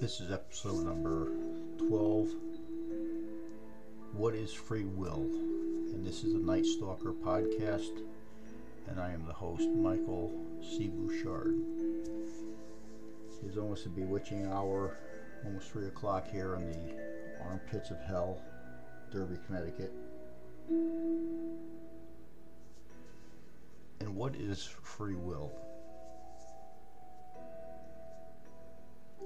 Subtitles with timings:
[0.00, 1.28] This is episode number
[1.78, 2.30] 12.
[4.14, 5.22] What is free will?
[5.92, 8.02] And this is the Night Stalker podcast,
[8.88, 10.32] and I am the host, Michael
[10.62, 10.88] C.
[10.88, 11.54] Bouchard.
[13.46, 14.96] It's almost a bewitching hour,
[15.44, 16.96] almost 3 o'clock here in the
[17.44, 18.42] armpits of hell,
[19.12, 19.92] Derby, Connecticut.
[24.40, 25.52] Is free will?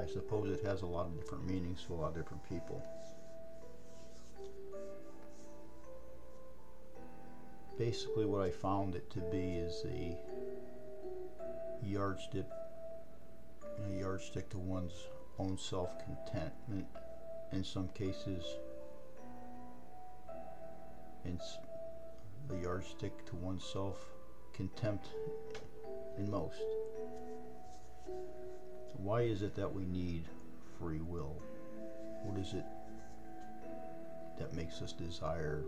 [0.00, 2.82] I suppose it has a lot of different meanings to a lot of different people.
[7.78, 10.16] Basically, what I found it to be is a
[11.84, 12.46] yardstick,
[13.86, 15.06] a yardstick to one's
[15.38, 16.86] own self-contentment.
[17.52, 18.44] In some cases,
[21.24, 21.58] it's
[22.50, 23.64] a yardstick to one's
[24.52, 25.08] self-contempt
[26.18, 26.62] in most.
[28.96, 30.24] Why is it that we need
[30.78, 31.36] free will?
[32.24, 32.64] What is it
[34.38, 35.62] that makes us desire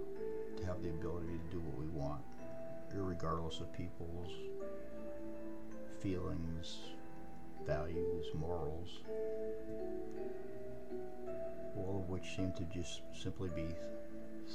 [0.56, 2.22] to have the ability to do what we want,
[2.94, 4.32] regardless of people's
[6.00, 6.78] feelings,
[7.66, 9.00] values, morals,
[11.76, 13.74] all of which seem to just simply be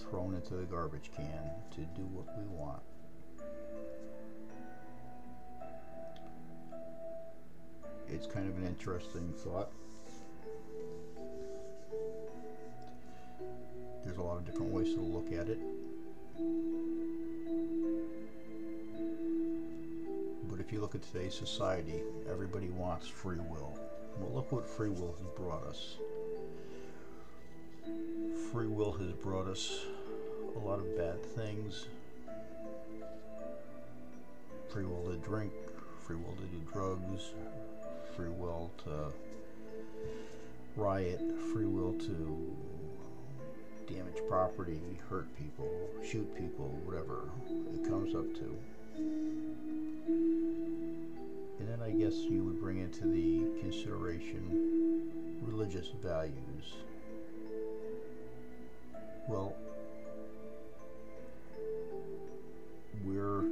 [0.10, 2.82] thrown into the garbage can to do what we want?
[8.12, 9.72] It's kind of an interesting thought.
[14.04, 15.60] There's a lot of different ways to look at it.
[20.50, 23.78] But if you look at today's society, everybody wants free will.
[24.18, 25.98] Well, look what free will has brought us.
[28.52, 29.86] Free will has brought us
[30.56, 31.86] a lot of bad things.
[34.70, 35.54] Free will to drink,
[36.06, 37.34] free will to do drugs,
[38.20, 39.14] free will to
[40.76, 41.22] riot,
[41.54, 42.54] free will to
[43.88, 47.30] damage property, hurt people, shoot people, whatever
[47.74, 48.58] it comes up to.
[51.60, 56.76] And then I guess you would bring into the consideration religious values.
[59.30, 59.56] Well,
[63.06, 63.46] we're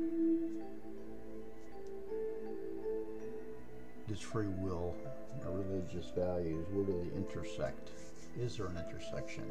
[4.07, 4.95] does free will
[5.45, 7.89] or religious values, where do they intersect?
[8.39, 9.43] Is there an intersection?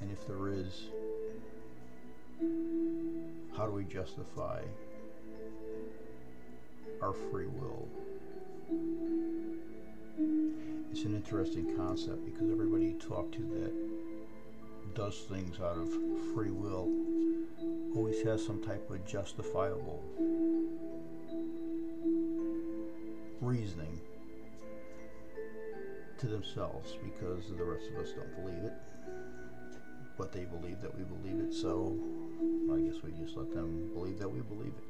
[0.00, 0.84] And if there is,
[3.56, 4.62] how do we justify
[7.02, 7.88] our free will?
[10.92, 15.88] It's an interesting concept because everybody you talk to that does things out of
[16.34, 16.90] free will
[17.94, 20.02] always has some type of justifiable
[23.40, 24.00] reasoning
[26.18, 28.72] to themselves because the rest of us don't believe it.
[30.16, 31.98] But they believe that we believe it, so
[32.72, 34.84] I guess we just let them believe that we believe it.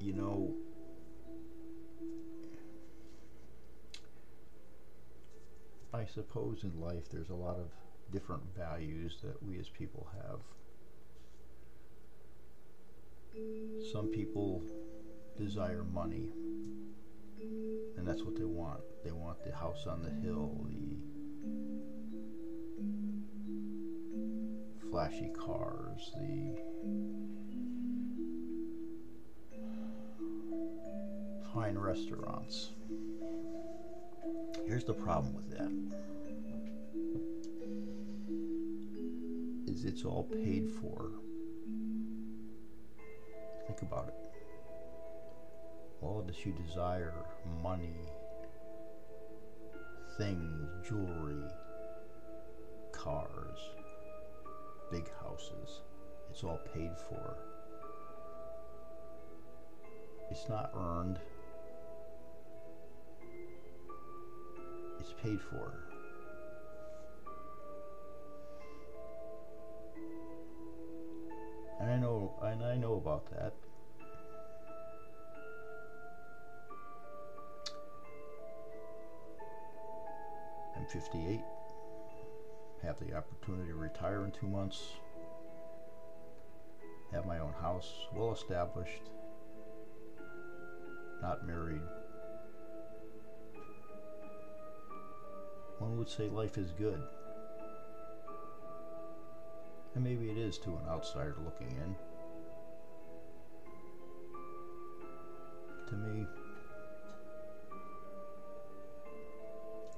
[0.00, 0.54] You know,
[5.94, 7.70] I suppose in life there's a lot of
[8.10, 10.40] different values that we as people have.
[13.92, 14.62] Some people
[15.36, 16.32] desire money,
[17.98, 18.80] and that's what they want.
[19.04, 20.66] They want the house on the hill,
[24.80, 26.56] the flashy cars, the
[31.52, 32.70] fine restaurants.
[34.66, 35.70] Here's the problem with that.
[39.70, 41.10] Is it's all paid for
[43.82, 44.30] About it.
[46.00, 47.12] All that you desire
[47.62, 48.06] money,
[50.16, 51.44] things, jewelry,
[52.92, 53.58] cars,
[54.90, 55.82] big houses
[56.32, 57.36] it's all paid for.
[60.30, 61.18] It's not earned,
[64.98, 65.74] it's paid for.
[71.80, 73.52] And I know, and I know about that.
[80.92, 81.40] 58,
[82.82, 84.82] have the opportunity to retire in two months,
[87.12, 89.00] have my own house, well established,
[91.22, 91.80] not married.
[95.78, 97.02] One would say life is good.
[99.94, 101.96] And maybe it is to an outsider looking in.
[105.88, 106.26] To me,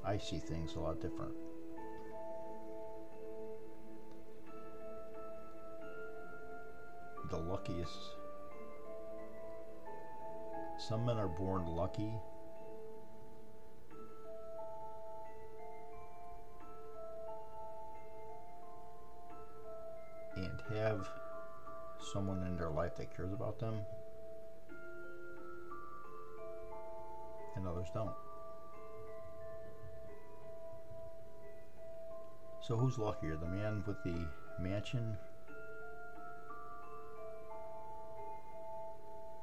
[0.06, 1.32] I see things a lot different.
[7.30, 7.96] The luckiest.
[10.76, 12.12] Some men are born lucky.
[20.36, 21.08] And have
[21.98, 23.86] someone in their life that cares about them,
[27.56, 28.12] and others don't.
[32.66, 34.24] So who's luckier, the man with the
[34.58, 35.18] mansion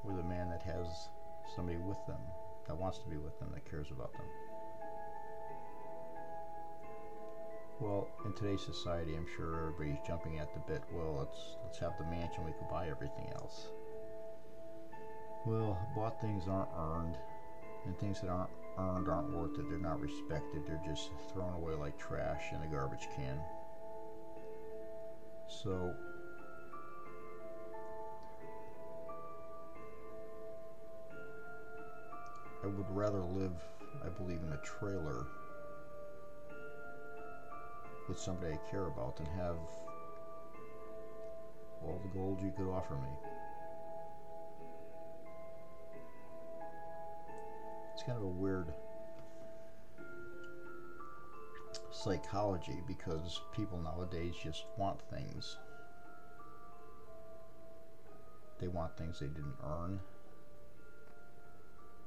[0.04, 1.10] or the man that has
[1.46, 2.18] somebody with them,
[2.68, 4.26] that wants to be with them, that cares about them?
[7.80, 10.82] Well, in today's society, I'm sure everybody's jumping at the bit.
[10.92, 12.44] Well, let's let's have the mansion.
[12.44, 13.68] We could buy everything else.
[15.46, 17.20] Well, bought things aren't earned,
[17.86, 19.70] and things that aren't earned aren't worth it.
[19.70, 20.66] They're not respected.
[20.66, 23.40] They're just thrown away like trash in a garbage can.
[25.48, 25.94] So,
[32.64, 33.54] I would rather live,
[34.06, 35.26] I believe, in a trailer
[38.08, 39.58] with somebody I care about than have
[41.84, 43.31] all the gold you could offer me.
[48.02, 48.74] It's kind of a weird
[51.92, 55.58] psychology because people nowadays just want things.
[58.58, 60.00] They want things they didn't earn.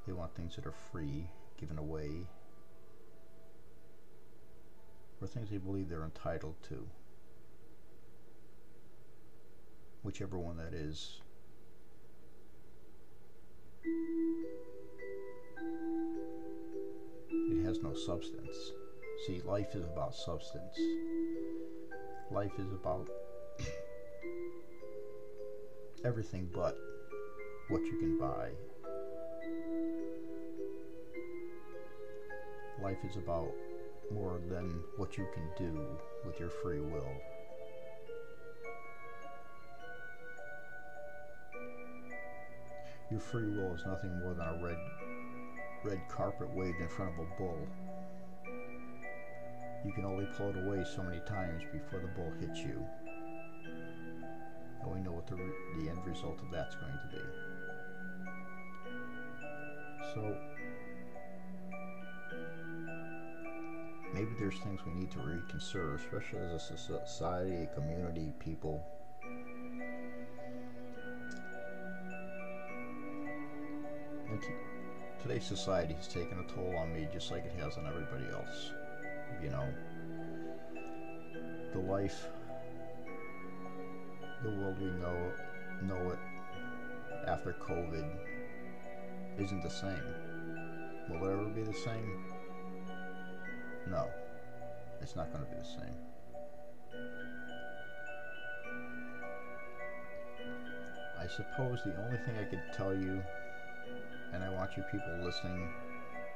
[0.04, 1.30] They want things that are free,
[1.60, 2.26] given away,
[5.20, 6.88] or things they believe they're entitled to.
[10.02, 11.20] Whichever one that is.
[17.84, 18.72] No substance.
[19.26, 20.74] See, life is about substance.
[22.30, 23.08] Life is about
[26.04, 26.78] everything but
[27.68, 28.48] what you can buy.
[32.82, 33.52] Life is about
[34.10, 35.78] more than what you can do
[36.24, 37.12] with your free will.
[43.10, 44.78] Your free will is nothing more than a red
[45.84, 47.68] red carpet waved in front of a bull.
[49.84, 52.82] You can only pull it away so many times before the bull hits you.
[54.82, 57.22] And we know what the, the end result of that's going to be.
[60.14, 60.36] So,
[64.14, 68.93] maybe there's things we need to reconsider, especially as a society, a community, people.
[75.26, 78.72] Today's society has taken a toll on me just like it has on everybody else.
[79.42, 79.66] You know,
[81.72, 82.26] the life,
[84.42, 85.32] the world we know
[85.82, 86.18] know it
[87.26, 88.06] after COVID
[89.38, 90.04] isn't the same.
[91.08, 92.22] Will it ever be the same?
[93.88, 94.10] No,
[95.00, 95.94] it's not going to be the same.
[101.18, 103.22] I suppose the only thing I could tell you
[104.34, 105.68] and I want you people listening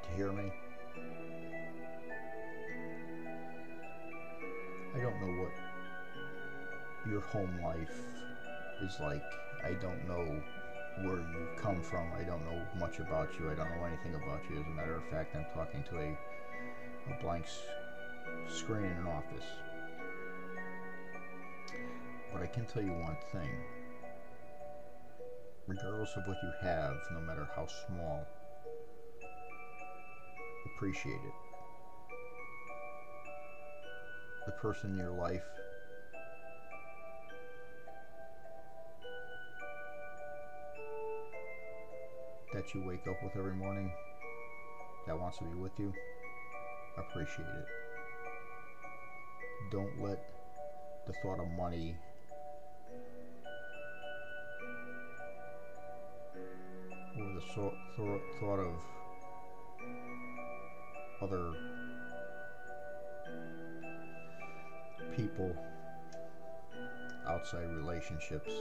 [0.03, 0.51] to hear me.
[4.95, 5.51] I don't know what
[7.05, 8.01] your home life
[8.81, 9.23] is like.
[9.63, 10.41] I don't know
[11.01, 12.11] where you come from.
[12.17, 13.51] I don't know much about you.
[13.51, 14.59] I don't know anything about you.
[14.59, 16.17] As a matter of fact, I'm talking to a,
[17.11, 17.45] a blank
[18.47, 19.45] screen in an office.
[22.31, 23.49] But I can tell you one thing
[25.69, 28.25] regardless of what you have, no matter how small,
[30.65, 31.33] appreciate it.
[34.47, 35.43] The person in your life
[42.51, 43.91] that you wake up with every morning
[45.05, 45.93] that wants to be with you,
[46.97, 47.67] appreciate it.
[49.71, 50.17] Don't let
[51.05, 51.95] the thought of money
[57.97, 58.73] the thought of
[61.21, 61.53] other
[65.15, 65.55] people
[67.27, 68.53] outside relationships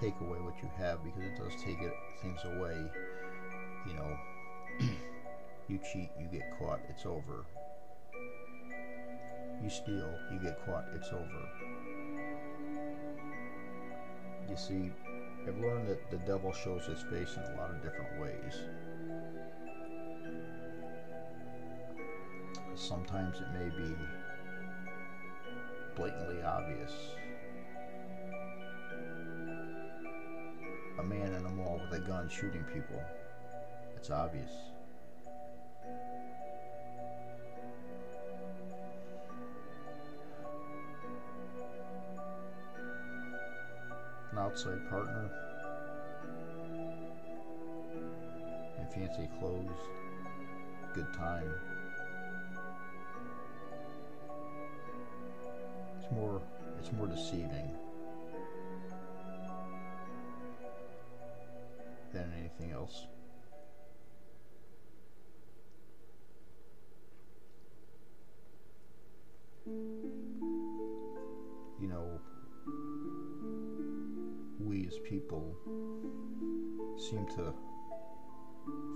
[0.00, 2.76] take away what you have because it does take it, things away
[3.86, 4.16] you know
[5.68, 7.46] you cheat you get caught it's over
[9.62, 11.48] you steal, you get caught, it's over.
[14.48, 14.92] You see,
[15.48, 18.54] I've learned that the devil shows his face in a lot of different ways.
[22.74, 23.94] Sometimes it may be
[25.94, 26.92] blatantly obvious.
[30.98, 33.00] A man in a mall with a gun shooting people.
[33.96, 34.50] It's obvious.
[44.56, 45.30] Outside partner
[48.78, 49.68] in fancy clothes,
[50.94, 51.52] good time.
[56.00, 56.40] It's more
[56.78, 57.70] it's more deceiving
[62.14, 63.08] than anything else.
[75.08, 75.56] People
[76.98, 77.52] seem to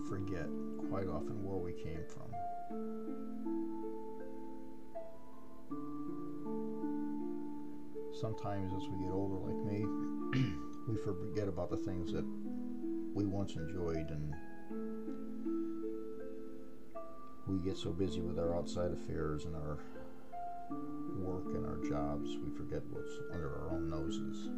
[0.09, 0.49] forget
[0.89, 2.31] quite often where we came from.
[8.21, 9.85] Sometimes as we get older, like me,
[10.89, 12.25] we forget about the things that
[13.15, 14.35] we once enjoyed and
[17.47, 19.79] we get so busy with our outside affairs and our
[21.17, 24.49] work and our jobs, we forget what's under our own noses.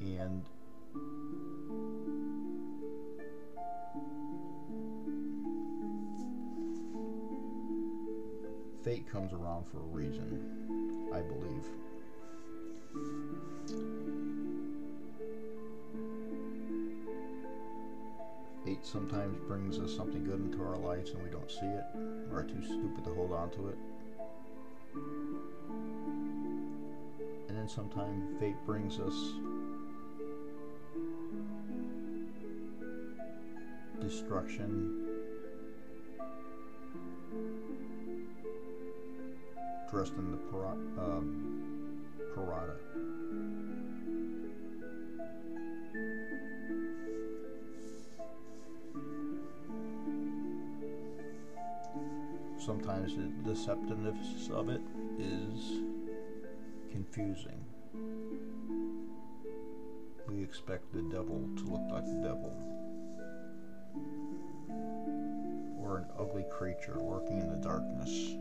[0.00, 0.44] And
[8.82, 11.64] fate comes around for a reason, I believe.
[18.64, 21.84] Fate sometimes brings us something good into our lives and we don't see it,
[22.30, 23.78] or are too stupid to hold on to it.
[27.64, 29.14] And sometimes fate brings us
[34.02, 35.06] destruction,
[39.90, 42.04] dressed in the para- um,
[42.36, 42.76] parada.
[52.58, 54.82] Sometimes the deceptiveness of it
[55.18, 55.93] is
[56.94, 57.60] confusing.
[60.28, 62.52] We expect the devil to look like the devil.
[65.82, 68.36] Or an ugly creature lurking in the darkness.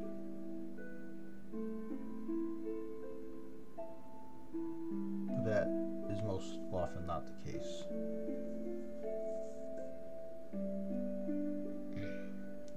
[5.30, 5.68] But that
[6.12, 7.86] is most often not the case.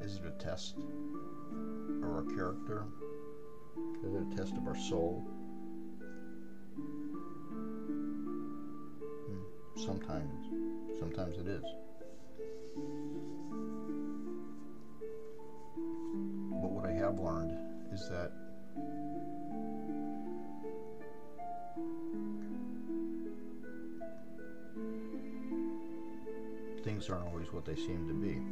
[0.00, 2.86] Is it a test of our character?
[4.02, 5.35] Is it a test of our soul?
[9.86, 10.98] Sometimes.
[10.98, 11.62] Sometimes it is.
[16.60, 17.56] But what I have learned
[17.92, 18.32] is that
[26.82, 28.42] things aren't always what they seem to be.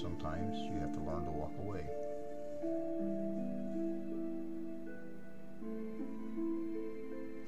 [0.00, 1.86] Sometimes you have to learn to walk away.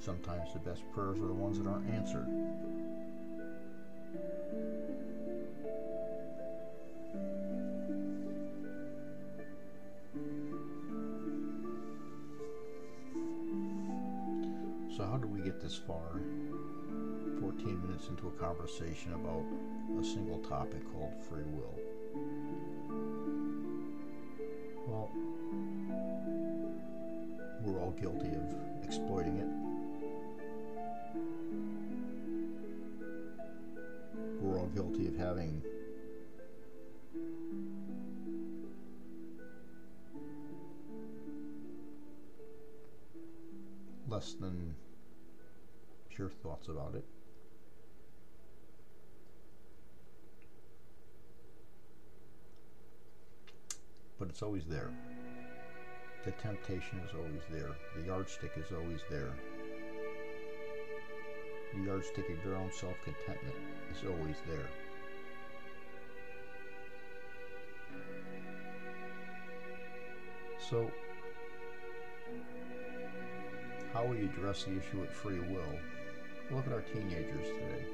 [0.04, 2.26] Sometimes the best prayers are the ones that aren't answered.
[14.94, 16.20] So, how do we get this far?
[17.40, 19.42] 14 minutes into a conversation about
[19.98, 21.80] a single topic called free will.
[24.86, 25.10] Well,
[27.62, 29.73] we're all guilty of exploiting it.
[34.74, 35.62] Guilty of having
[44.08, 44.74] less than
[46.10, 47.04] pure thoughts about it.
[54.18, 54.90] But it's always there.
[56.24, 57.76] The temptation is always there.
[57.96, 59.34] The yardstick is always there.
[61.74, 63.56] The yardstick of your own self contentment
[63.90, 64.68] is always there.
[70.70, 70.90] So,
[73.92, 75.78] how we address the issue of free will,
[76.50, 77.86] look at our teenagers today.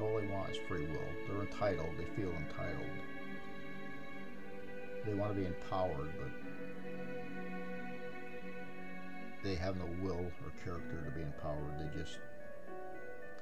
[0.00, 1.00] all they want is free will.
[1.28, 1.90] They're entitled.
[1.98, 2.90] They feel entitled.
[5.04, 6.30] They want to be empowered, but
[9.42, 11.78] they have no will or character to be empowered.
[11.78, 12.18] They just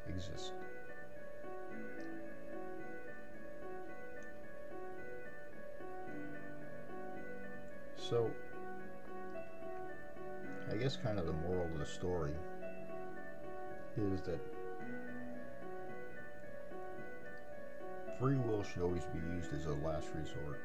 [0.08, 0.52] exist.
[7.96, 8.30] So,
[10.72, 12.32] I guess kind of the moral of the story
[13.96, 14.38] is that
[18.18, 20.58] free will should always be used as a last resort.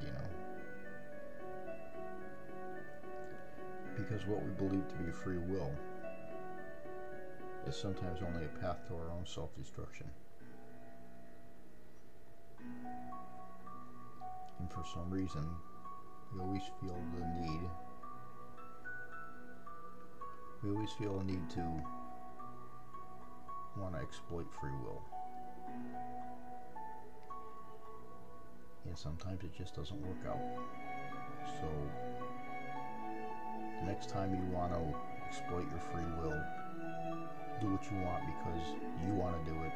[0.00, 0.28] You know?
[3.96, 5.72] Because what we believe to be free will
[7.66, 10.06] is sometimes only a path to our own self destruction.
[14.58, 15.46] And for some reason,
[16.32, 17.60] we always feel the need,
[20.62, 21.60] we always feel a need to
[23.76, 25.02] want to exploit free will.
[28.86, 30.40] And sometimes it just doesn't work out.
[31.60, 31.68] So,
[33.80, 34.96] the next time you want to
[35.28, 36.42] exploit your free will,
[37.60, 38.74] do what you want because
[39.06, 39.72] you want to do it,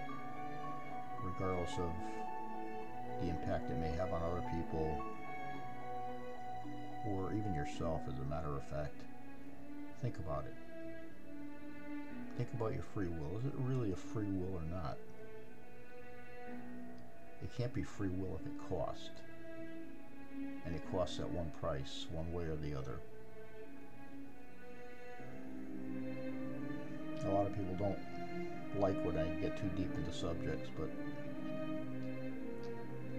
[1.22, 1.90] regardless of
[3.20, 4.96] the impact it may have on other people
[7.06, 9.02] or even yourself, as a matter of fact.
[10.02, 10.54] Think about it.
[12.36, 13.38] Think about your free will.
[13.38, 14.96] Is it really a free will or not?
[17.42, 19.10] It can't be free will if it costs.
[20.64, 23.00] And it costs at one price, one way or the other.
[27.24, 27.98] A lot of people don't
[28.80, 30.88] like when I get too deep into subjects, but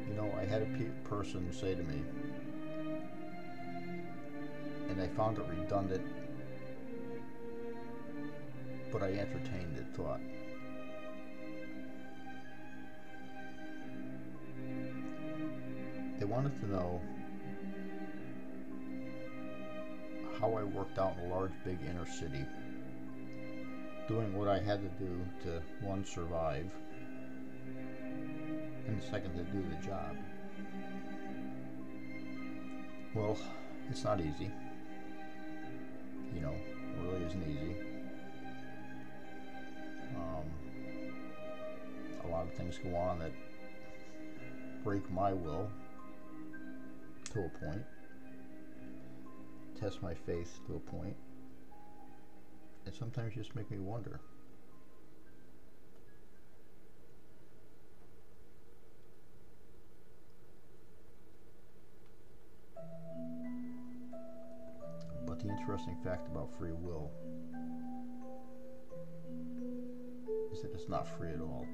[0.07, 2.01] you know, I had a pe- person say to me,
[4.89, 6.05] and I found it redundant,
[8.91, 10.21] but I entertained the thought.
[16.17, 17.01] They wanted to know
[20.39, 22.45] how I worked out in a large, big inner city,
[24.09, 26.65] doing what I had to do to, one, survive,
[28.87, 30.17] and second, to do the job.
[33.13, 33.37] Well,
[33.87, 34.51] it's not easy.
[36.33, 37.75] You know, it really isn't easy.
[40.15, 40.45] Um,
[42.23, 43.31] a lot of things go on that
[44.83, 45.69] break my will
[47.33, 47.83] to a point,
[49.79, 51.15] test my faith to a point,
[52.89, 54.19] and sometimes just make me wonder.
[65.27, 67.11] But the interesting fact about free will
[70.51, 71.67] is that it's not free at all.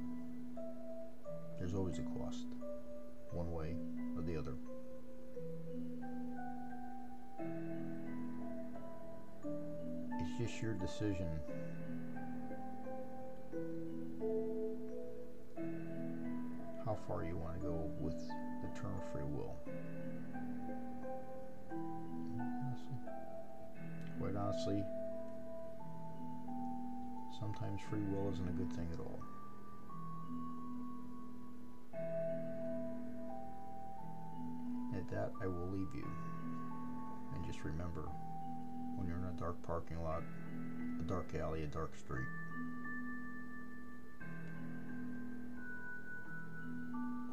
[1.57, 2.45] There's always a cost,
[3.31, 3.77] one way
[4.17, 4.55] or the other.
[10.45, 11.27] Just your decision
[16.85, 18.15] how far you want to go with
[18.61, 19.55] the term free will.
[24.19, 24.83] Quite honestly,
[27.39, 29.19] sometimes free will isn't a good thing at all.
[34.95, 36.07] At that, I will leave you.
[37.33, 38.09] And just remember
[38.95, 40.23] when you're in a dark parking lot,
[40.99, 42.27] a dark alley, a dark street,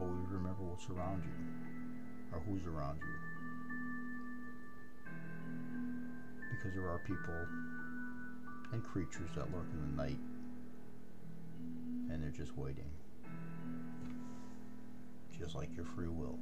[0.01, 1.31] always remember what's around you
[2.33, 3.15] or who's around you.
[6.51, 7.47] Because there are people
[8.73, 10.19] and creatures that lurk in the night
[12.11, 12.91] and they're just waiting.
[15.39, 16.39] Just like your free will.